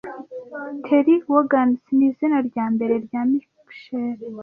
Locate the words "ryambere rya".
2.47-3.21